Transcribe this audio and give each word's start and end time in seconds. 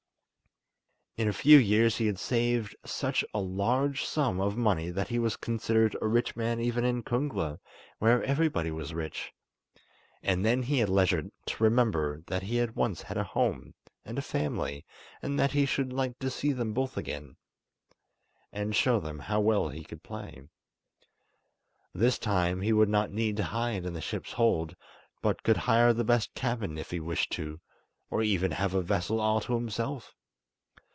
In 1.17 1.27
a 1.27 1.33
few 1.33 1.59
years 1.59 1.97
he 1.97 2.07
had 2.07 2.17
saved 2.17 2.75
such 2.83 3.23
a 3.31 3.39
large 3.39 4.05
sum 4.05 4.39
of 4.39 4.57
money 4.57 4.89
that 4.89 5.09
he 5.09 5.19
was 5.19 5.35
considered 5.37 5.95
a 6.01 6.07
rich 6.07 6.35
man 6.35 6.59
even 6.59 6.83
in 6.83 7.03
Kungla, 7.03 7.59
where 7.99 8.23
everybody 8.23 8.71
was 8.71 8.95
rich. 8.95 9.31
And 10.23 10.43
then 10.43 10.63
he 10.63 10.79
had 10.79 10.89
leisure 10.89 11.29
to 11.45 11.63
remember 11.63 12.23
that 12.25 12.41
he 12.43 12.55
had 12.55 12.75
once 12.75 13.03
had 13.03 13.17
a 13.17 13.23
home, 13.23 13.75
and 14.03 14.17
a 14.17 14.21
family, 14.23 14.83
and 15.21 15.37
that 15.37 15.51
he 15.51 15.67
should 15.67 15.93
like 15.93 16.17
to 16.19 16.31
see 16.31 16.53
them 16.53 16.73
both 16.73 16.97
again, 16.97 17.35
and 18.51 18.75
show 18.75 18.99
them 18.99 19.19
how 19.19 19.39
well 19.41 19.69
he 19.69 19.83
could 19.83 20.01
play. 20.01 20.41
This 21.93 22.17
time 22.17 22.61
he 22.61 22.73
would 22.73 22.89
not 22.89 23.11
need 23.11 23.37
to 23.37 23.43
hide 23.43 23.85
in 23.85 23.93
the 23.93 24.01
ship's 24.01 24.31
hold, 24.33 24.75
but 25.21 25.43
could 25.43 25.57
hire 25.57 25.93
the 25.93 26.03
best 26.05 26.33
cabin 26.33 26.79
if 26.79 26.89
he 26.89 26.99
wished 26.99 27.31
to, 27.33 27.59
or 28.09 28.23
even 28.23 28.51
have 28.53 28.73
a 28.73 28.81
vessel 28.81 29.19
all 29.21 29.39
to 29.41 29.53
himself. 29.53 30.15